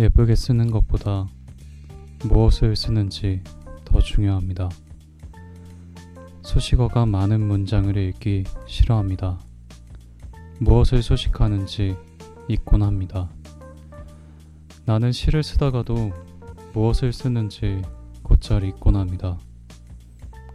예쁘게 0.00 0.34
쓰는 0.34 0.70
것보다 0.70 1.28
무엇을 2.24 2.74
쓰는지 2.74 3.42
더 3.84 4.00
중요합니다. 4.00 4.70
수식어가 6.40 7.04
많은 7.04 7.46
문장을 7.46 7.94
읽기 7.94 8.44
싫어합니다. 8.66 9.38
무엇을 10.58 11.02
수식하는지 11.02 11.98
잊곤 12.48 12.82
합니다. 12.82 13.28
나는 14.86 15.12
시를 15.12 15.42
쓰다가도 15.42 16.12
무엇을 16.72 17.12
쓰는지 17.12 17.82
곧잘 18.22 18.64
잊곤 18.64 18.96
합니다. 18.96 19.38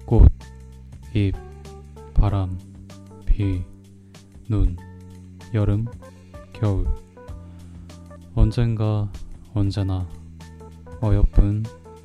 꽃, 0.07 0.27
잎, 1.13 1.35
바람, 2.15 2.57
비, 3.27 3.61
눈, 4.49 4.75
여름, 5.53 5.85
겨울. 6.51 6.87
언젠가, 8.33 9.07
언제나 9.55 10.05
어여쁜, 11.01 11.63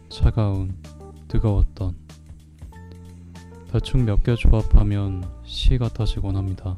차가운, 0.08 0.72
뜨거웠던 1.27 1.96
대충 3.72 4.04
몇 4.04 4.22
개 4.22 4.36
조합하면 4.36 5.28
시 5.45 5.77
같아지곤 5.77 6.36
합니다. 6.36 6.77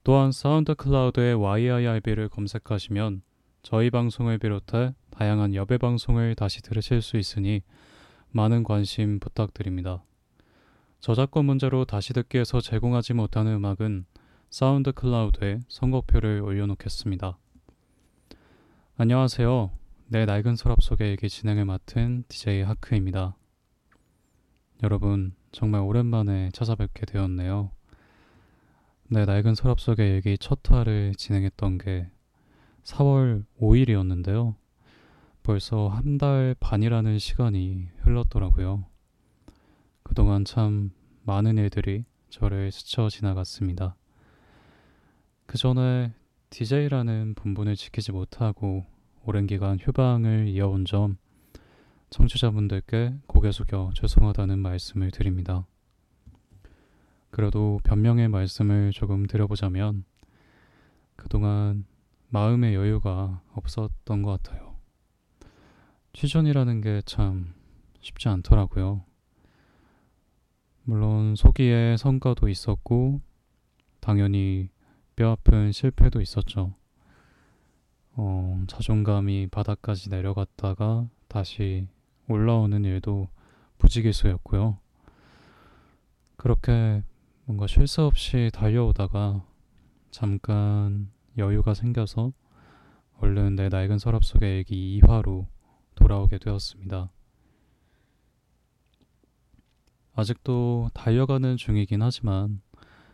또한 0.08 0.32
사운드 0.32 0.74
클라우드에 0.74 1.34
yirb를 1.34 2.30
검색하시면 2.30 3.24
저희 3.62 3.90
방송을 3.90 4.38
비롯해 4.38 4.94
다양한 5.10 5.54
여배 5.54 5.78
방송을 5.78 6.34
다시 6.34 6.62
들으실 6.62 7.02
수 7.02 7.18
있으니 7.18 7.62
많은 8.30 8.64
관심 8.64 9.20
부탁드립니다. 9.20 10.02
저작권 11.02 11.44
문제로 11.44 11.84
다시 11.84 12.14
듣기에서 12.14 12.62
제공하지 12.62 13.16
못하는 13.16 13.56
음악은 13.56 14.06
사운드 14.50 14.94
클라우드에 14.94 15.60
선곡표를 15.68 16.42
올려놓겠습니다. 16.42 17.38
안녕하세요. 18.96 19.72
내 20.08 20.24
낡은 20.24 20.56
서랍 20.56 20.84
속의 20.84 21.10
일기 21.10 21.28
진행을 21.28 21.66
맡은 21.66 22.24
DJ 22.30 22.62
하크입니다. 22.62 23.36
여러분, 24.84 25.36
정말 25.52 25.82
오랜만에 25.82 26.52
찾아뵙게 26.54 27.08
되었네요. 27.08 27.72
내 29.10 29.24
낡은 29.26 29.56
서랍 29.56 29.80
속의 29.80 30.16
얘기 30.16 30.38
첫 30.38 30.60
화를 30.70 31.14
진행했던 31.16 31.78
게 31.78 32.10
4월 32.84 33.46
5일이었는데요. 33.60 34.56
벌써 35.44 35.88
한 35.88 36.18
달 36.18 36.56
반이라는 36.60 37.18
시간이 37.20 37.88
흘렀더라고요. 38.00 38.86
그동안 40.04 40.44
참 40.44 40.92
많은 41.24 41.58
일들이 41.58 42.04
저를 42.30 42.72
스쳐 42.72 43.08
지나갔습니다. 43.08 43.96
그 45.46 45.58
전에 45.58 46.12
DJ라는 46.50 47.36
본분을 47.36 47.78
지키지 47.78 48.12
못하고 48.12 48.86
오랜 49.24 49.48
기간 49.48 49.78
휴방을 49.80 50.48
이어온 50.50 50.84
점 50.84 51.18
청취자분들께 52.10 53.16
고개 53.28 53.52
숙여 53.52 53.92
죄송하다는 53.96 54.60
말씀을 54.60 55.12
드립니다. 55.12 55.66
그래도 57.38 57.80
변명의 57.84 58.30
말씀을 58.30 58.92
조금 58.92 59.28
드려보자면 59.28 60.06
그동안 61.16 61.86
마음의 62.30 62.74
여유가 62.74 63.44
없었던 63.54 64.24
것 64.24 64.42
같아요. 64.42 64.76
취준이라는 66.14 66.82
게 66.82 67.00
참 67.06 67.54
쉽지 68.02 68.28
않더라고요. 68.30 69.04
물론 70.82 71.36
소기에 71.36 71.98
성과도 71.98 72.50
있었고 72.50 73.22
당연히 74.00 74.70
뼈아픈 75.16 75.72
실패도 75.72 76.22
있었죠. 76.22 76.74
어, 78.14 78.64
자존감이 78.68 79.46
바닥까지 79.52 80.10
내려갔다가 80.10 81.08
다시 81.28 81.88
올라오는 82.28 82.84
일도 82.84 83.28
부지기수였고요. 83.78 84.80
그렇게 86.36 87.04
뭔가 87.48 87.66
쉴 87.66 87.88
새 87.88 88.02
없이 88.02 88.50
달려오다가 88.52 89.42
잠깐 90.12 91.10
여유가 91.38 91.74
생겨서 91.74 92.34
얼른 93.20 93.56
내 93.56 93.70
낡은 93.70 94.00
서랍 94.00 94.26
속의 94.26 94.58
얘기 94.58 95.00
2화로 95.00 95.48
돌아오게 95.96 96.40
되었습니다. 96.40 97.10
아직도 100.14 100.90
달려가는 100.94 101.56
중이긴 101.56 102.02
하지만 102.02 102.62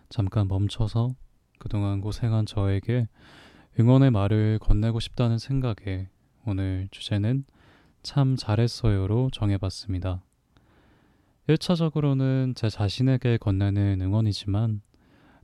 잠깐 0.09 0.47
멈춰서 0.47 1.13
그동안 1.59 2.01
고생한 2.01 2.47
저에게 2.47 3.07
응원의 3.79 4.09
말을 4.09 4.57
건네고 4.57 4.99
싶다는 4.99 5.37
생각에 5.37 6.09
오늘 6.43 6.87
주제는 6.89 7.45
참 8.01 8.35
잘했어요로 8.35 9.29
정해봤습니다. 9.31 10.23
1차적으로는 11.47 12.55
제 12.55 12.69
자신에게 12.69 13.37
건네는 13.37 13.99
응원이지만 14.01 14.81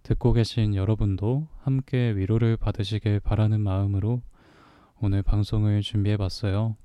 듣고 0.04 0.32
계신 0.32 0.74
여러분도 0.74 1.50
함께 1.58 2.16
위로를 2.16 2.56
받으시길 2.56 3.20
바라는 3.20 3.60
마음으로 3.60 4.22
오늘 5.02 5.22
방송을 5.24 5.82
준비해 5.82 6.16
봤어요. 6.16 6.78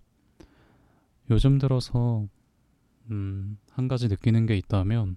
요즘 1.31 1.58
들어서 1.58 2.26
음, 3.11 3.56
한 3.70 3.87
가지 3.87 4.08
느끼는 4.08 4.46
게 4.46 4.56
있다면 4.56 5.17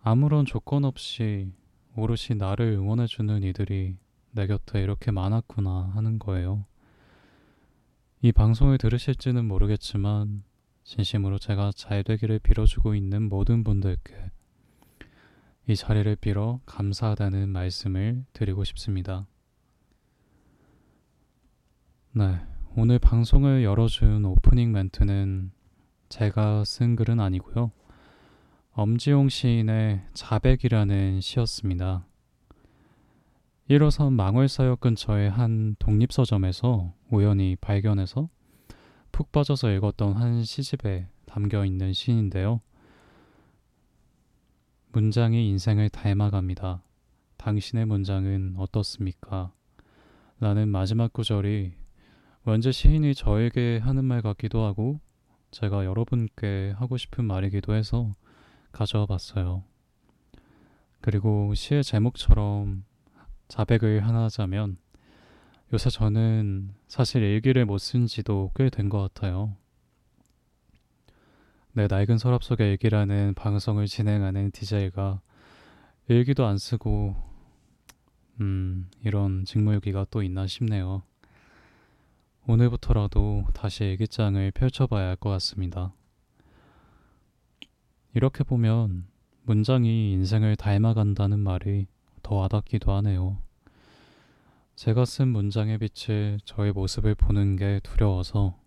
아무런 0.00 0.46
조건 0.46 0.86
없이 0.86 1.52
오롯이 1.96 2.38
나를 2.38 2.72
응원해 2.72 3.06
주는 3.06 3.42
이들이 3.42 3.98
내 4.30 4.46
곁에 4.46 4.82
이렇게 4.82 5.10
많았구나 5.10 5.92
하는 5.94 6.18
거예요. 6.18 6.64
이 8.22 8.32
방송을 8.32 8.78
들으실지는 8.78 9.44
모르겠지만 9.44 10.44
진심으로 10.84 11.38
제가 11.38 11.72
잘 11.74 12.02
되기를 12.02 12.38
빌어주고 12.40 12.94
있는 12.94 13.28
모든 13.28 13.64
분들께 13.64 14.30
이 15.66 15.76
자리를 15.76 16.16
빌어 16.16 16.60
감사하다는 16.66 17.48
말씀을 17.48 18.24
드리고 18.32 18.64
싶습니다. 18.64 19.26
네, 22.12 22.40
오늘 22.76 22.98
방송을 22.98 23.62
열어준 23.62 24.24
오프닝 24.24 24.72
멘트는 24.72 25.52
제가 26.08 26.64
쓴 26.64 26.96
글은 26.96 27.20
아니고요. 27.20 27.70
엄지용 28.72 29.28
시인의 29.28 30.06
자백이라는 30.14 31.20
시였습니다. 31.20 32.06
1호선 33.68 34.14
망월사역 34.14 34.80
근처의 34.80 35.30
한 35.30 35.76
독립서점에서 35.78 36.92
우연히 37.10 37.56
발견해서 37.60 38.28
푹 39.12 39.32
빠져서 39.32 39.70
읽었던 39.72 40.14
한 40.14 40.44
시집에 40.44 41.08
담겨 41.26 41.64
있는 41.64 41.92
시인데요. 41.92 42.60
문장이 44.92 45.48
인생을 45.48 45.88
닮아갑니다. 45.90 46.82
당신의 47.36 47.86
문장은 47.86 48.54
어떻습니까? 48.56 49.52
라는 50.40 50.68
마지막 50.68 51.12
구절이 51.12 51.72
왠지 52.44 52.72
시인이 52.72 53.14
저에게 53.14 53.78
하는 53.78 54.04
말 54.04 54.22
같기도 54.22 54.64
하고 54.64 55.00
제가 55.50 55.84
여러분께 55.84 56.74
하고 56.76 56.96
싶은 56.96 57.24
말이기도 57.24 57.74
해서 57.74 58.14
가져와 58.72 59.06
봤어요. 59.06 59.64
그리고 61.00 61.54
시의 61.54 61.82
제목처럼 61.82 62.84
자백을 63.48 64.06
하나 64.06 64.24
하자면 64.24 64.78
요새 65.72 65.88
저는 65.90 66.74
사실 66.88 67.22
일기를 67.22 67.64
못 67.64 67.78
쓴 67.78 68.06
지도 68.06 68.50
꽤 68.54 68.68
된 68.70 68.88
것 68.88 69.00
같아요. 69.00 69.56
내 71.72 71.86
낡은 71.88 72.18
서랍 72.18 72.42
속의 72.42 72.72
일기라는 72.72 73.34
방송을 73.34 73.86
진행하는 73.86 74.50
DJ가 74.50 75.20
일기도 76.08 76.46
안 76.46 76.58
쓰고 76.58 77.14
음 78.40 78.88
이런 79.04 79.44
직무유기가 79.44 80.06
또 80.10 80.22
있나 80.22 80.46
싶네요. 80.46 81.02
오늘부터라도 82.48 83.44
다시 83.54 83.84
일기장을 83.84 84.50
펼쳐봐야 84.52 85.08
할 85.08 85.16
것 85.16 85.30
같습니다. 85.30 85.92
이렇게 88.14 88.42
보면 88.42 89.06
문장이 89.44 90.12
인생을 90.12 90.56
닮아간다는 90.56 91.38
말이 91.38 91.86
더 92.22 92.34
와닿기도 92.36 92.92
하네요. 92.94 93.38
제가 94.80 95.04
쓴 95.04 95.28
문장에 95.28 95.76
비칠 95.76 96.38
저의 96.46 96.72
모습을 96.72 97.14
보는 97.14 97.56
게 97.56 97.80
두려워서 97.82 98.58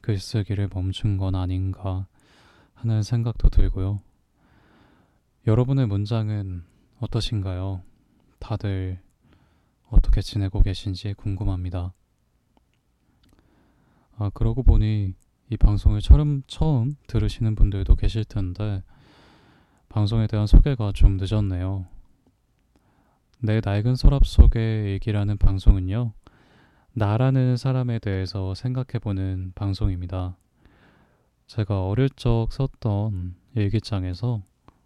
글쓰기를 0.00 0.68
멈춘 0.74 1.16
건 1.16 1.36
아닌가 1.36 2.08
하는 2.72 3.04
생각도 3.04 3.50
들고요. 3.50 4.00
여러분의 5.46 5.86
문장은 5.86 6.64
어떠신가요? 6.98 7.82
다들 8.40 8.98
어떻게 9.90 10.22
지내고 10.22 10.60
계신지 10.60 11.14
궁금합니다. 11.14 11.92
아, 14.16 14.30
그러고 14.34 14.64
보니 14.64 15.14
이 15.50 15.56
방송을 15.56 16.00
처음, 16.00 16.42
처음 16.48 16.96
들으시는 17.06 17.54
분들도 17.54 17.94
계실 17.94 18.24
텐데, 18.24 18.82
방송에 19.88 20.26
대한 20.26 20.48
소개가 20.48 20.90
좀 20.96 21.16
늦었네요. 21.16 21.93
내 23.40 23.60
낡은 23.62 23.96
서랍 23.96 24.24
속의 24.24 24.92
얘기라는 24.92 25.36
방송은요, 25.38 26.12
나라는 26.92 27.56
사람에 27.56 27.98
대해서 27.98 28.54
생각해보는 28.54 29.52
방송입니다. 29.54 30.36
제가 31.46 31.86
어릴 31.86 32.08
적 32.10 32.48
썼던 32.50 33.34
일기장에서 33.54 34.42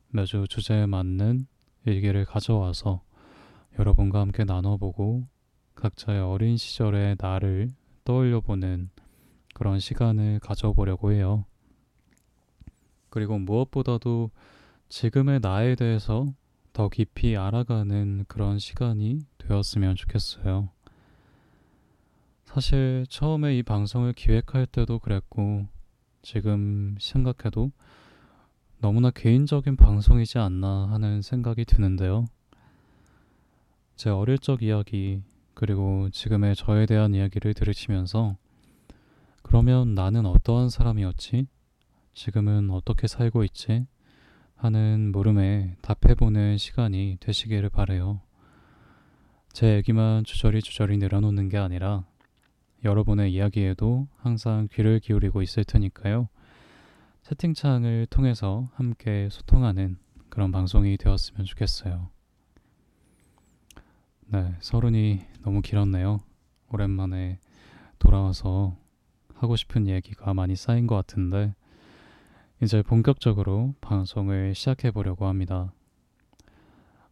매주 0.09 0.47
주제에 0.49 0.87
맞는 0.87 1.47
일기를 1.85 2.25
가져와서 2.25 3.03
여러분과 3.79 4.21
함께 4.21 4.45
나눠보고 4.45 5.27
각자의 5.75 6.21
어린 6.21 6.57
시절의 6.57 7.17
나를 7.21 7.73
떠올려보는 8.05 8.91
그런 9.55 9.79
시간을 9.79 10.41
가져보려고 10.41 11.13
해요. 11.13 11.45
그리고 13.11 13.39
무엇보다도 13.39 14.31
지금의 14.89 15.41
나에 15.41 15.75
대해서 15.75 16.27
더 16.79 16.89
깊이 16.89 17.37
알아가는 17.37 18.27
그런 18.29 18.61
시간이 18.61 19.23
되었으면 19.39 19.97
좋겠어요. 19.97 20.69
사실 22.45 23.05
처음에 23.09 23.59
이 23.59 23.65
방송을 23.65 24.13
기획할 24.13 24.65
때도 24.67 25.01
그랬고, 25.01 25.67
지금 26.23 26.95
생각해도 27.01 27.73
너무나 28.79 29.11
개인적인 29.11 29.75
방송이지 29.75 30.39
않나 30.39 30.87
하는 30.93 31.21
생각이 31.21 31.65
드는데요. 31.65 32.27
제 33.97 34.11
어릴 34.11 34.39
적 34.39 34.63
이야기, 34.63 35.21
그리고 35.55 36.09
지금의 36.11 36.55
저에 36.55 36.87
대한 36.87 37.13
이야기를 37.13 37.55
들으시면서 37.55 38.37
그러면 39.43 39.97
나는 39.97 40.27
어떠한 40.27 40.69
사람이었지? 40.69 41.49
지금은 42.15 42.71
어떻게 42.71 43.09
살고 43.09 43.43
있지? 43.43 43.85
하는 44.59 45.13
물음에 45.13 45.77
답해보는 45.83 46.59
시간이 46.59 47.19
되시기를 47.21 47.71
바래요. 47.71 48.21
제 49.53 49.77
얘기만 49.77 50.25
주저리 50.25 50.61
주저리 50.63 50.99
늘어놓는 50.99 51.49
게 51.49 51.59
아니라 51.59 52.05
여러분의 52.85 53.33
이야기에도 53.33 54.09
항상 54.17 54.67
귀를 54.73 54.99
기울이고 54.99 55.43
있을 55.43 55.63
테니까요. 55.63 56.29
채팅창을 57.23 58.07
통해서 58.11 58.69
함께 58.75 59.29
소통하는 59.31 59.97
그런 60.29 60.51
방송이 60.51 60.97
되었으면 60.97 61.45
좋겠어요. 61.45 62.11
네, 64.27 64.55
서른이 64.59 65.21
너무 65.43 65.63
길었네요. 65.63 66.19
오랜만에 66.71 67.39
돌아와서 68.01 68.77
하고 69.35 69.55
싶은 69.55 69.87
얘기가 69.87 70.35
많이 70.35 70.57
쌓인 70.57 70.89
것 70.89 70.97
같은데 70.97 71.55
이제 72.61 72.83
본격적으로 72.83 73.77
방송을 73.81 74.53
시작해 74.53 74.91
보려고 74.91 75.27
합니다. 75.27 75.73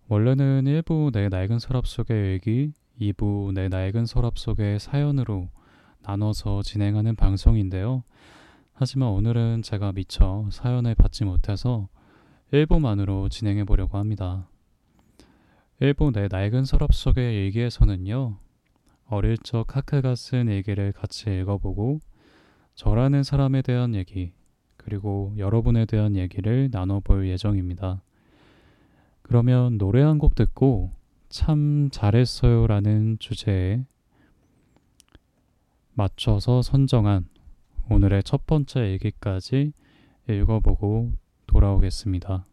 원래는 0.08 0.64
1부 0.64 1.12
내 1.12 1.28
낡은 1.28 1.60
서랍 1.60 1.86
속의 1.86 2.32
얘기, 2.32 2.72
2부 3.00 3.52
내 3.54 3.68
낡은 3.68 4.06
서랍 4.06 4.38
속의 4.38 4.80
사연으로 4.80 5.48
나눠서 6.02 6.62
진행하는 6.62 7.14
방송인데요. 7.14 8.02
하지만 8.72 9.10
오늘은 9.10 9.62
제가 9.62 9.92
미처 9.92 10.48
사연을 10.50 10.96
받지 10.96 11.24
못해서 11.24 11.88
1부만으로 12.52 13.30
진행해 13.30 13.62
보려고 13.62 13.98
합니다. 13.98 14.48
1부 15.80 16.12
내 16.12 16.26
낡은 16.28 16.64
서랍 16.64 16.92
속의 16.92 17.34
일기에서는요, 17.46 18.38
어릴 19.06 19.38
적 19.38 19.76
하크가 19.76 20.16
쓴 20.16 20.48
일기를 20.48 20.90
같이 20.90 21.30
읽어보고 21.30 22.00
저라는 22.74 23.22
사람에 23.22 23.62
대한 23.62 23.94
얘기, 23.94 24.32
그리고 24.86 25.34
여러분에 25.36 25.84
대한 25.84 26.14
얘기를 26.14 26.68
나눠볼 26.70 27.28
예정입니다. 27.28 28.02
그러면 29.22 29.78
노래 29.78 30.00
한 30.00 30.20
곡 30.20 30.36
듣고 30.36 30.92
참 31.28 31.88
잘했어요 31.90 32.68
라는 32.68 33.18
주제에 33.18 33.84
맞춰서 35.92 36.62
선정한 36.62 37.26
오늘의 37.90 38.22
첫 38.22 38.46
번째 38.46 38.92
얘기까지 38.92 39.72
읽어보고 40.30 41.14
돌아오겠습니다. 41.48 42.46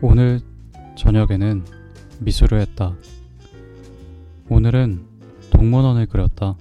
오늘 0.00 0.40
저녁에는 0.96 1.64
미술을 2.20 2.60
했다. 2.60 2.94
오늘은 4.48 5.04
동물원을 5.50 6.06
그렸다. 6.06 6.54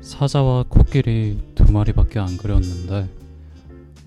사자와 0.00 0.66
코끼리 0.68 1.42
두 1.56 1.72
마리밖에 1.72 2.20
안 2.20 2.36
그렸는데 2.36 3.08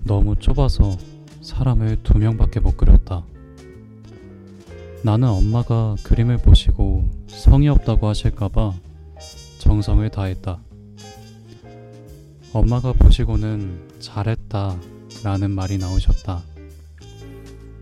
너무 0.04 0.36
좁아서 0.36 0.96
사람을 1.42 2.02
두 2.02 2.16
명밖에 2.16 2.60
못 2.60 2.78
그렸다. 2.78 3.26
나는 5.02 5.28
엄마가 5.28 5.96
그림을 6.02 6.38
보시고 6.38 7.10
성의 7.26 7.68
없다고 7.68 8.08
하실까봐 8.08 8.72
정성을 9.58 10.08
다했다. 10.08 10.58
엄마가 12.54 12.94
보시고는 12.94 14.00
잘했다 14.00 14.78
라는 15.22 15.50
말이 15.50 15.76
나오셨다. 15.76 16.55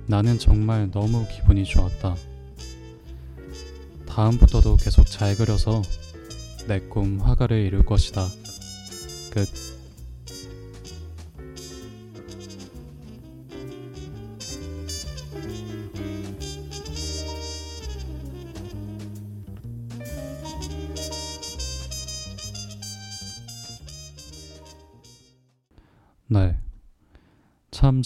나는 0.06 0.38
정말 0.38 0.90
너무 0.90 1.26
기분이 1.28 1.64
좋았다. 1.64 2.14
다음부터도 4.06 4.76
계속 4.76 5.06
잘 5.06 5.34
그려서 5.36 5.82
내 6.68 6.80
꿈 6.88 7.20
화가를 7.20 7.58
이룰 7.58 7.84
것이다. 7.84 8.26
끝. 9.32 9.48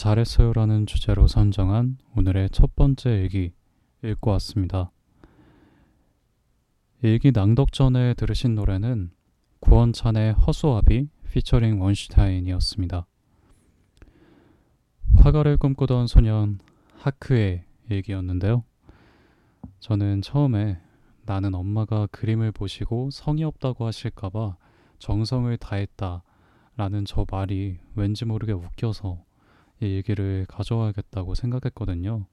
잘했어요라는 0.08 0.86
주제로 0.86 1.26
선정한 1.26 1.98
오늘의 2.16 2.48
첫 2.48 2.74
번째 2.74 3.10
일기 3.10 3.52
읽고 4.02 4.30
왔습니다. 4.30 4.90
일기 7.02 7.30
낭독 7.30 7.72
전에 7.72 8.14
들으신 8.14 8.54
노래는 8.54 9.10
구원찬의 9.60 10.32
허수아비 10.32 11.10
피처링 11.30 11.82
원슈타인이었습니다. 11.82 13.06
화가를 15.16 15.58
꿈꾸던 15.58 16.06
소년 16.06 16.58
하크의 16.96 17.64
일기였는데요. 17.90 18.64
저는 19.80 20.22
처음에 20.22 20.80
나는 21.26 21.54
엄마가 21.54 22.06
그림을 22.06 22.52
보시고 22.52 23.10
성의 23.10 23.44
없다고 23.44 23.84
하실까봐 23.84 24.56
정성을 25.00 25.54
다했다 25.58 26.22
라는 26.78 27.04
저 27.04 27.26
말이 27.30 27.76
왠지 27.94 28.24
모르게 28.24 28.52
웃겨서 28.52 29.27
이 29.80 29.87
일기를 29.87 30.47
가져와야겠다고 30.49 31.35
생각했거든요. 31.35 32.26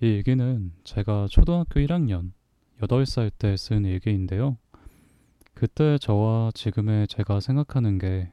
이 0.00 0.06
일기는 0.06 0.72
제가 0.84 1.26
초등학교 1.30 1.80
1학년 1.80 2.32
8살 2.80 3.30
때 3.38 3.56
쓴 3.56 3.84
일기인데요. 3.84 4.56
그때 5.54 5.98
저와 5.98 6.52
지금의 6.54 7.08
제가 7.08 7.40
생각하는 7.40 7.98
게 7.98 8.30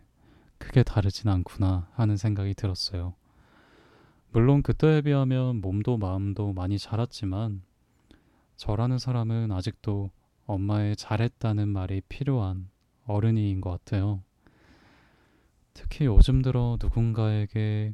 크게 0.60 0.84
다르진 0.84 1.30
않구나 1.30 1.90
하는 1.94 2.18
생각이 2.18 2.54
들었어요. 2.54 3.16
물론 4.32 4.62
그때에 4.62 5.02
비하면 5.02 5.62
몸도 5.62 5.98
마음도 5.98 6.54
많이 6.54 6.78
자랐지만 6.78 7.64
저라는 8.56 9.00
사람은 9.00 9.52
아직도 9.52 10.12
엄마의 10.46 10.96
잘했다는 10.96 11.68
말이 11.68 12.02
필요한 12.08 12.70
어른이인 13.06 13.62
것 13.62 13.72
같아요. 13.72 14.22
특히 15.74 16.06
요즘 16.06 16.42
들어 16.42 16.78
누군가에게 16.80 17.94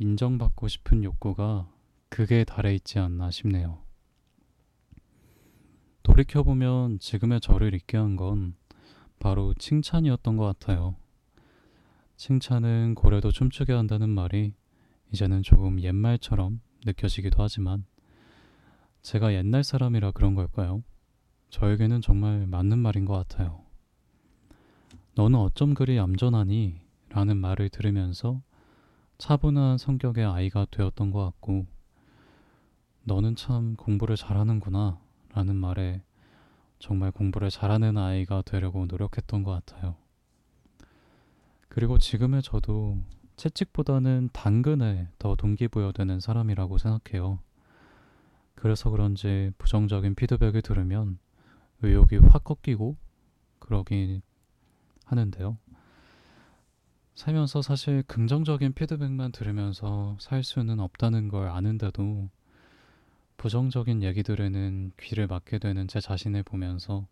인정받고 0.00 0.66
싶은 0.66 1.04
욕구가 1.04 1.70
극에 2.08 2.44
달해 2.44 2.74
있지 2.74 2.98
않나 2.98 3.30
싶네요. 3.30 3.82
돌이켜보면 6.02 6.98
지금의 7.00 7.42
저를 7.42 7.74
있게 7.74 7.98
한 7.98 8.16
건 8.16 8.54
바로 9.18 9.52
칭찬이었던 9.52 10.38
것 10.38 10.46
같아요. 10.46 10.96
칭찬은 12.16 12.94
고래도 12.94 13.30
춤추게 13.30 13.74
한다는 13.74 14.08
말이 14.08 14.54
이제는 15.12 15.42
조금 15.42 15.78
옛말처럼 15.78 16.62
느껴지기도 16.86 17.42
하지만 17.42 17.84
제가 19.02 19.34
옛날 19.34 19.62
사람이라 19.62 20.12
그런 20.12 20.34
걸까요? 20.34 20.82
저에게는 21.50 22.00
정말 22.00 22.46
맞는 22.46 22.78
말인 22.78 23.04
것 23.04 23.12
같아요. 23.12 23.60
너는 25.14 25.38
어쩜 25.38 25.74
그리 25.74 25.98
얌전하니? 25.98 26.80
라는 27.10 27.36
말을 27.36 27.68
들으면서 27.68 28.40
차분한 29.20 29.76
성격의 29.76 30.24
아이가 30.24 30.66
되었던 30.70 31.10
것 31.10 31.22
같고, 31.22 31.66
너는 33.04 33.36
참 33.36 33.76
공부를 33.76 34.16
잘하는구나 34.16 34.98
라는 35.34 35.56
말에 35.56 36.02
정말 36.78 37.10
공부를 37.10 37.50
잘하는 37.50 37.98
아이가 37.98 38.40
되려고 38.40 38.86
노력했던 38.86 39.42
것 39.42 39.50
같아요. 39.50 39.96
그리고 41.68 41.98
지금의 41.98 42.40
저도 42.40 42.96
채찍보다는 43.36 44.30
당근에 44.32 45.08
더 45.18 45.36
동기부여되는 45.36 46.18
사람이라고 46.18 46.78
생각해요. 46.78 47.40
그래서 48.54 48.88
그런지 48.88 49.52
부정적인 49.58 50.14
피드백을 50.14 50.62
들으면 50.62 51.18
의욕이 51.82 52.26
확 52.30 52.44
꺾이고 52.44 52.96
그러긴 53.58 54.22
하는데요. 55.04 55.58
살면서 57.14 57.62
사실 57.62 58.02
긍정적인 58.04 58.72
피드백만 58.72 59.32
들으면서 59.32 60.16
살 60.20 60.42
수는 60.42 60.80
없다는 60.80 61.28
걸 61.28 61.48
아는데도 61.48 62.30
부정적인 63.36 64.02
얘기들에는 64.02 64.92
귀를 65.00 65.26
막게 65.26 65.58
되는 65.58 65.88
제 65.88 66.00
자신을 66.00 66.42
보면서 66.42 67.06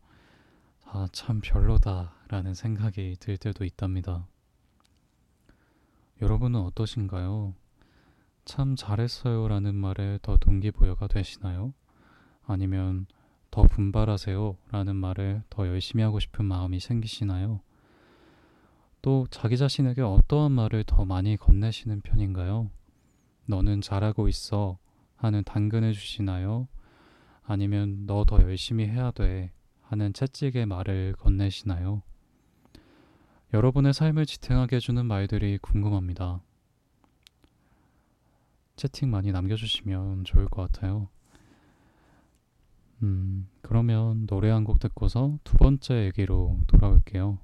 아, 0.85 1.07
참 1.12 1.40
별로다라는 1.43 2.55
생각이 2.55 3.17
들 3.21 3.37
때도 3.37 3.64
있답니다. 3.64 4.26
여러분은 6.23 6.61
어떠신가요? 6.61 7.55
참 8.45 8.76
잘했어요 8.76 9.47
라는 9.49 9.75
말에 9.75 10.19
더 10.23 10.37
동기부여가 10.38 11.07
되시나요? 11.07 11.75
아니면 12.47 13.07
더 13.50 13.62
분발하세요 13.64 14.57
라는 14.71 14.97
말을 14.97 15.43
더 15.50 15.67
열심히 15.67 16.02
하고 16.02 16.19
싶은 16.19 16.45
마음이 16.47 16.81
생기시나요? 16.81 17.61
또 19.02 19.26
자기 19.31 19.57
자신에게 19.57 20.02
어떠한 20.02 20.52
말을 20.52 20.85
더 20.85 21.05
많이 21.05 21.37
건네시는 21.37 22.00
편인가요? 22.02 22.71
너는 23.47 23.81
잘하고 23.81 24.28
있어 24.28 24.78
하는 25.17 25.43
당근을 25.45 25.93
주시나요? 25.93 26.69
아니면 27.45 28.07
너 28.07 28.25
더 28.25 28.40
열심히 28.43 28.87
해야 28.87 29.11
돼 29.11 29.52
하는 29.83 30.12
채찍의 30.12 30.67
말을 30.67 31.14
건네시나요? 31.19 32.02
여러분의 33.55 33.95
삶을 33.95 34.26
지탱하게 34.26 34.76
해주는 34.76 35.05
말들이 35.07 35.59
궁금합니다. 35.59 36.43
채팅 38.76 39.11
많이 39.11 39.33
남겨주시면 39.33 40.25
좋을 40.25 40.47
것 40.49 40.71
같아요. 40.71 41.09
음, 43.02 43.49
그러면 43.62 44.26
노래 44.26 44.50
한 44.50 44.64
곡 44.64 44.78
듣고서 44.81 45.38
두 45.45 45.57
번째 45.57 46.05
얘기로 46.07 46.59
돌아올게요. 46.67 47.38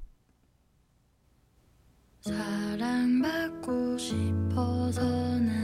사랑받고 2.25 3.99
싶어서 3.99 5.02
나 5.40 5.63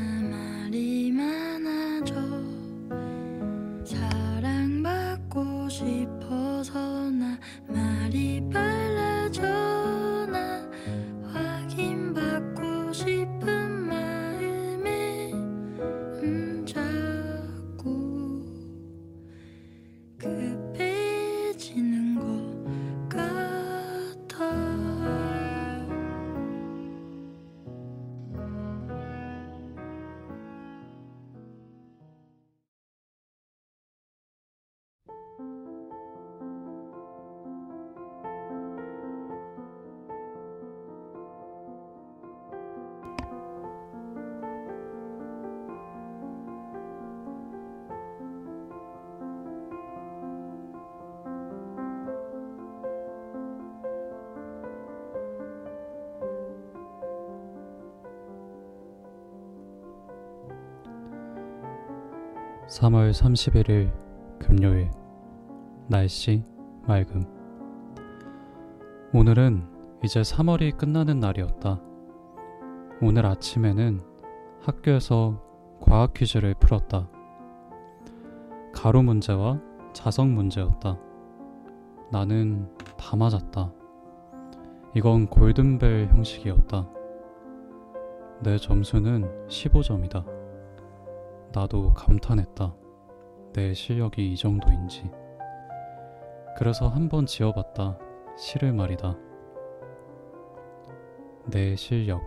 3월 62.70 63.10
31일 63.10 63.90
금요일 64.38 64.92
날씨 65.88 66.44
맑음 66.86 67.24
오늘은 69.12 69.66
이제 70.04 70.20
3월이 70.20 70.76
끝나는 70.76 71.18
날이었다. 71.18 71.80
오늘 73.02 73.26
아침에는 73.26 74.00
학교에서 74.62 75.42
과학 75.80 76.14
퀴즈를 76.14 76.54
풀었다. 76.54 77.08
가로 78.72 79.02
문제와 79.02 79.60
자성 79.92 80.32
문제였다. 80.36 80.96
나는 82.12 82.70
다 82.96 83.16
맞았다. 83.16 83.72
이건 84.94 85.26
골든벨 85.26 86.06
형식이었다. 86.06 86.88
내 88.42 88.56
점수는 88.58 89.48
15점이다. 89.48 90.39
나도 91.52 91.92
감탄했다. 91.94 92.74
내 93.52 93.74
실력이 93.74 94.32
이 94.32 94.36
정도인지. 94.36 95.10
그래서 96.56 96.88
한번 96.88 97.26
지어봤다. 97.26 97.98
시를 98.36 98.72
말이다. 98.72 99.16
내 101.46 101.74
실력. 101.74 102.22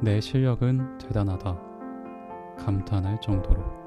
내 0.00 0.20
실력은 0.20 0.98
대단하다. 0.98 1.60
감탄할 2.58 3.20
정도로. 3.20 3.79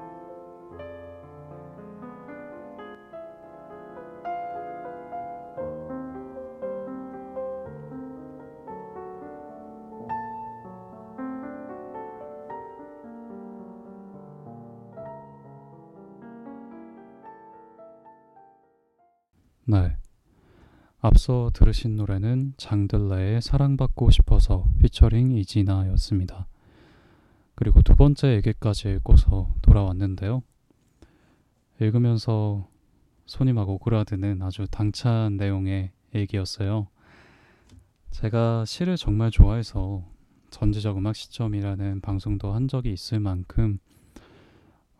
네. 19.66 19.96
앞서 21.00 21.50
들으신 21.54 21.96
노래는 21.96 22.52
장들레의 22.58 23.40
사랑받고 23.40 24.10
싶어서 24.10 24.66
피처링 24.80 25.32
이진아였습니다. 25.32 26.46
그리고 27.54 27.80
두 27.80 27.96
번째 27.96 28.34
얘기까지 28.36 28.90
읽고서 28.90 29.54
돌아왔는데요. 29.62 30.42
읽으면서 31.80 32.68
손이 33.24 33.54
막 33.54 33.68
오그라드는 33.70 34.42
아주 34.42 34.66
당찬 34.70 35.38
내용의 35.38 35.92
얘기였어요. 36.14 36.88
제가 38.10 38.64
시를 38.66 38.96
정말 38.96 39.30
좋아해서 39.30 40.04
전지적 40.50 40.98
음악 40.98 41.16
시점이라는 41.16 42.00
방송도 42.00 42.52
한 42.52 42.68
적이 42.68 42.92
있을 42.92 43.18
만큼 43.18 43.78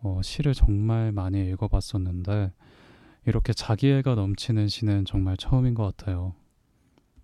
어, 0.01 0.21
시를 0.23 0.55
정말 0.55 1.13
많이 1.13 1.47
읽어봤었는데 1.51 2.53
이렇게 3.27 3.53
자기애가 3.53 4.15
넘치는 4.15 4.69
시는 4.69 5.05
정말 5.07 5.37
처음인 5.37 5.75
것 5.75 5.85
같아요. 5.97 6.35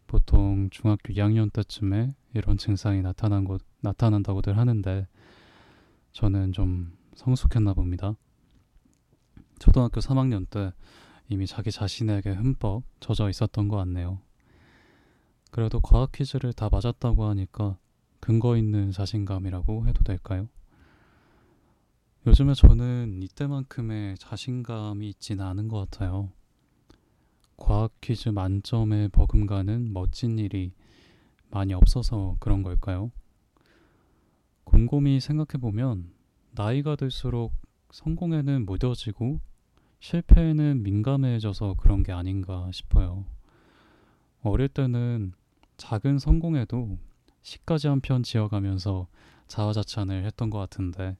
보통 0.06 0.68
중학교 0.70 1.12
2학년 1.12 1.52
때쯤에 1.52 2.14
이런 2.34 2.56
증상이 2.56 3.02
나타난 3.02 3.44
것, 3.44 3.60
나타난다고들 3.80 4.56
하는데 4.56 5.06
저는 6.12 6.52
좀 6.52 6.96
성숙했나 7.14 7.74
봅니다. 7.74 8.14
초등학교 9.58 10.00
3학년 10.00 10.48
때 10.48 10.72
이미 11.28 11.46
자기 11.46 11.70
자신에게 11.70 12.30
흠뻑 12.30 12.82
젖어 13.00 13.28
있었던 13.28 13.68
것 13.68 13.76
같네요. 13.76 14.20
그래도 15.50 15.80
과학 15.80 16.12
퀴즈를 16.12 16.52
다 16.52 16.68
맞았다고 16.70 17.24
하니까 17.24 17.76
근거 18.20 18.56
있는 18.56 18.90
자신감이라고 18.90 19.86
해도 19.86 20.02
될까요? 20.02 20.48
요즘에 22.26 22.52
저는 22.54 23.22
이때만큼의 23.22 24.16
자신감이 24.18 25.08
있지는 25.08 25.44
않은 25.44 25.68
것 25.68 25.78
같아요. 25.90 26.30
과학 27.56 27.92
퀴즈 28.00 28.28
만점에 28.28 29.08
버금가는 29.08 29.92
멋진 29.92 30.38
일이 30.38 30.72
많이 31.50 31.72
없어서 31.72 32.36
그런 32.38 32.62
걸까요? 32.62 33.10
곰곰이 34.64 35.20
생각해보면 35.20 36.12
나이가 36.52 36.94
들수록 36.96 37.54
성공에는 37.90 38.66
무뎌지고 38.66 39.40
실패에는 40.00 40.82
민감해져서 40.82 41.74
그런 41.74 42.02
게 42.02 42.12
아닌가 42.12 42.70
싶어요. 42.72 43.24
어릴 44.42 44.68
때는 44.68 45.32
작은 45.76 46.18
성공에도 46.18 46.98
시까지 47.42 47.88
한 47.88 48.00
편 48.00 48.22
지어가면서 48.22 49.08
자화자찬을 49.48 50.24
했던 50.24 50.50
것 50.50 50.58
같은데 50.58 51.16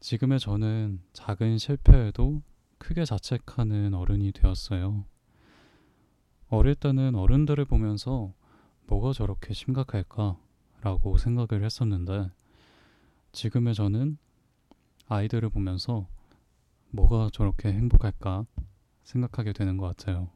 지금의 0.00 0.38
저는 0.38 1.00
작은 1.12 1.58
실패에도 1.58 2.42
크게 2.78 3.04
자책하는 3.04 3.94
어른이 3.94 4.32
되었어요. 4.32 5.04
어릴 6.48 6.74
때는 6.74 7.14
어른들을 7.14 7.64
보면서 7.64 8.32
뭐가 8.86 9.12
저렇게 9.12 9.54
심각할까? 9.54 10.36
라고 10.82 11.16
생각을 11.16 11.64
했었는데 11.64 12.30
지금의 13.32 13.74
저는 13.74 14.18
아이들을 15.08 15.48
보면서 15.48 16.06
뭐가 16.90 17.30
저렇게 17.32 17.72
행복할까? 17.72 18.46
생각하게 19.02 19.52
되는 19.52 19.76
것 19.76 19.86
같아요. 19.86 20.30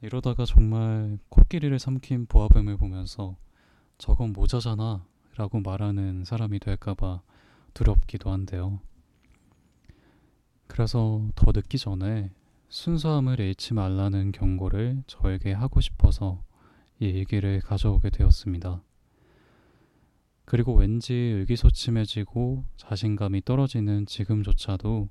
이러다가 0.00 0.44
정말 0.44 1.18
코끼리를 1.28 1.76
삼킨 1.78 2.26
보아뱀을 2.26 2.76
보면서 2.76 3.36
저건 3.98 4.32
모자잖아 4.32 5.04
라고 5.36 5.60
말하는 5.60 6.24
사람이 6.24 6.60
될까봐 6.60 7.20
두렵기도 7.78 8.30
한데요. 8.32 8.80
그래서 10.66 11.24
더 11.36 11.52
늦기 11.54 11.78
전에 11.78 12.32
순수함을 12.68 13.38
잃지 13.38 13.72
말라는 13.72 14.32
경고를 14.32 15.04
저에게 15.06 15.52
하고 15.52 15.80
싶어서 15.80 16.42
이 16.98 17.06
얘기를 17.06 17.60
가져오게 17.60 18.10
되었습니다. 18.10 18.82
그리고 20.44 20.74
왠지 20.74 21.14
의기소침해지고 21.14 22.64
자신감이 22.76 23.44
떨어지는 23.44 24.06
지금조차도 24.06 25.08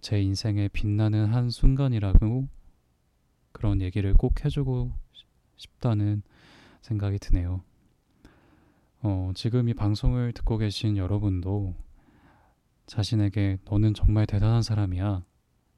제 0.00 0.22
인생의 0.22 0.68
빛나는 0.68 1.26
한 1.26 1.50
순간이라고 1.50 2.46
그런 3.50 3.80
얘기를 3.80 4.14
꼭 4.14 4.44
해주고 4.44 4.92
싶다는 5.56 6.22
생각이 6.82 7.18
드네요. 7.18 7.62
어, 9.08 9.30
지금 9.36 9.68
이 9.68 9.74
방송을 9.74 10.32
듣고 10.32 10.58
계신 10.58 10.96
여러분도 10.96 11.76
자신에게 12.86 13.58
너는 13.64 13.94
정말 13.94 14.26
대단한 14.26 14.62
사람이야 14.62 15.22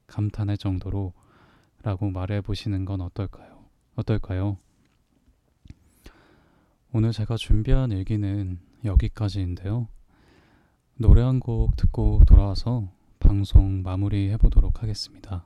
감탄할 0.07 0.57
정도로 0.57 1.13
라고 1.83 2.09
말해 2.09 2.41
보시는 2.41 2.85
건 2.85 3.01
어떨까요? 3.01 3.65
어떨까요? 3.95 4.57
오늘 6.91 7.11
제가 7.11 7.37
준비한 7.37 7.91
일기는 7.91 8.57
여기까지인데요. 8.83 9.87
노래 10.97 11.21
한 11.21 11.39
곡 11.39 11.75
듣고 11.75 12.23
돌아와서 12.25 12.91
방송 13.19 13.83
마무리 13.83 14.31
해 14.31 14.37
보도록 14.37 14.81
하겠습니다. 14.81 15.45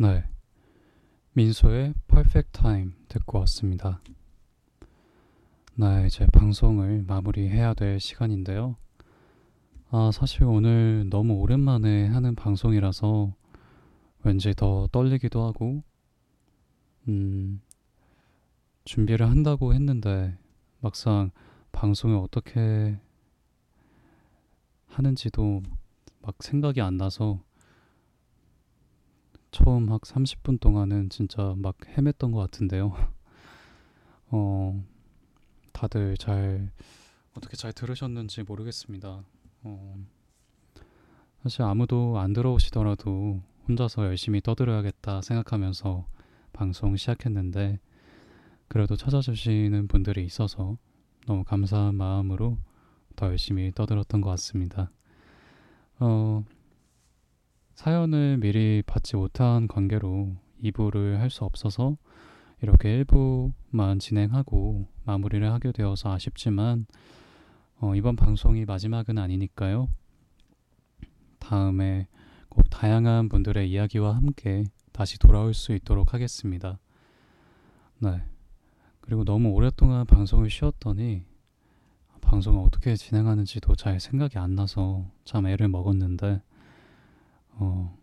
네. 0.00 0.22
민소의 1.32 1.92
Perfect 2.06 2.62
듣고 3.08 3.40
왔습니다. 3.40 4.00
네, 5.74 6.06
이제 6.06 6.24
방송을 6.26 7.02
마무리해야 7.04 7.74
될 7.74 7.98
시간인데요. 7.98 8.76
아, 9.90 10.12
사실 10.12 10.44
오늘 10.44 11.08
너무 11.10 11.34
오랜만에 11.34 12.06
하는 12.06 12.36
방송이라서 12.36 13.34
왠지 14.22 14.54
더 14.54 14.86
떨리기도 14.92 15.44
하고, 15.44 15.82
음, 17.08 17.60
준비를 18.84 19.28
한다고 19.28 19.74
했는데 19.74 20.38
막상 20.78 21.32
방송을 21.72 22.18
어떻게 22.18 22.96
하는지도 24.86 25.62
막 26.22 26.36
생각이 26.40 26.80
안 26.82 26.98
나서 26.98 27.42
처음 29.50 29.90
학 29.90 30.02
30분 30.02 30.60
동안은 30.60 31.08
진짜 31.10 31.54
막 31.56 31.76
헤맸던 31.78 32.32
것 32.32 32.38
같은데요. 32.38 32.94
어, 34.30 34.84
다들 35.72 36.16
잘 36.16 36.70
어떻게 37.34 37.56
잘 37.56 37.72
들으셨는지 37.72 38.42
모르겠습니다. 38.42 39.24
어, 39.62 39.96
사실 41.42 41.62
아무도 41.62 42.18
안 42.18 42.32
들어오시더라도 42.32 43.40
혼자서 43.68 44.06
열심히 44.06 44.40
떠들어야겠다 44.40 45.22
생각하면서 45.22 46.06
방송 46.52 46.96
시작했는데 46.96 47.78
그래도 48.66 48.96
찾아주시는 48.96 49.88
분들이 49.88 50.24
있어서 50.24 50.76
너무 51.26 51.44
감사한 51.44 51.94
마음으로 51.94 52.58
더 53.16 53.26
열심히 53.26 53.72
떠들었던 53.74 54.20
것 54.20 54.30
같습니다. 54.30 54.90
어, 56.00 56.44
사연을 57.78 58.38
미리 58.38 58.82
받지 58.82 59.14
못한 59.14 59.68
관계로 59.68 60.34
2부를 60.64 61.18
할 61.18 61.30
수 61.30 61.44
없어서 61.44 61.96
이렇게 62.60 63.04
1부만 63.04 64.00
진행하고 64.00 64.88
마무리를 65.04 65.48
하게 65.52 65.70
되어서 65.70 66.12
아쉽지만 66.12 66.86
어, 67.78 67.94
이번 67.94 68.16
방송이 68.16 68.64
마지막은 68.64 69.16
아니니까요. 69.16 69.88
다음에 71.38 72.08
꼭 72.48 72.68
다양한 72.68 73.28
분들의 73.28 73.70
이야기와 73.70 74.16
함께 74.16 74.64
다시 74.90 75.16
돌아올 75.20 75.54
수 75.54 75.72
있도록 75.72 76.14
하겠습니다. 76.14 76.80
네. 78.00 78.24
그리고 79.00 79.22
너무 79.24 79.50
오랫동안 79.50 80.04
방송을 80.04 80.50
쉬었더니 80.50 81.22
방송을 82.22 82.60
어떻게 82.66 82.96
진행하는지도 82.96 83.76
잘 83.76 84.00
생각이 84.00 84.36
안 84.36 84.56
나서 84.56 85.08
참 85.24 85.46
애를 85.46 85.68
먹었는데 85.68 86.42
어, 87.58 87.96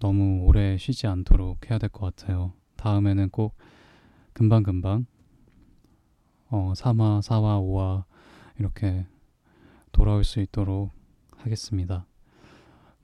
너무 0.00 0.44
오래 0.44 0.76
쉬지 0.78 1.06
않도록 1.06 1.70
해야 1.70 1.78
될 1.78 1.88
것 1.90 2.14
같아요. 2.14 2.52
다음에는 2.76 3.30
꼭 3.30 3.56
금방금방 4.32 5.06
어, 6.48 6.72
3화, 6.74 7.20
4화, 7.20 7.60
5화 7.60 8.04
이렇게 8.58 9.06
돌아올 9.92 10.24
수 10.24 10.40
있도록 10.40 10.90
하겠습니다. 11.36 12.06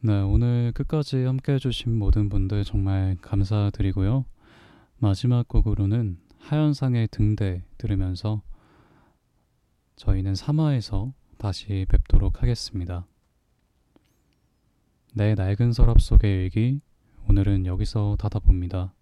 네, 0.00 0.20
오늘 0.20 0.72
끝까지 0.74 1.24
함께 1.24 1.54
해주신 1.54 1.98
모든 1.98 2.28
분들 2.28 2.64
정말 2.64 3.16
감사드리고요. 3.20 4.24
마지막 4.98 5.48
곡으로는 5.48 6.18
하현상의 6.38 7.08
등대 7.11 7.64
들으면서 7.78 8.42
저희는 9.96 10.34
3화에서 10.34 11.12
다시 11.37 11.84
뵙도록 11.88 12.42
하겠습니다. 12.42 13.06
내 15.14 15.34
낡은 15.34 15.72
서랍 15.72 16.00
속의 16.00 16.30
일기 16.44 16.80
오늘은 17.28 17.66
여기서 17.66 18.16
닫아봅니다. 18.18 18.94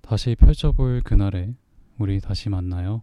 다시 0.00 0.34
펼쳐볼 0.34 1.02
그날에 1.02 1.54
우리 1.98 2.20
다시 2.20 2.48
만나요. 2.48 3.02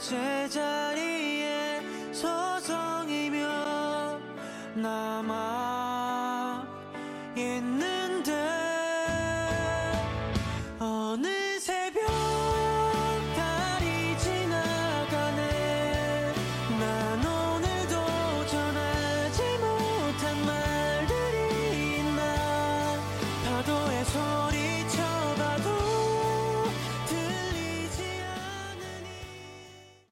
제자리에 0.00 1.82
서성이며 2.12 3.48
나만 4.76 5.57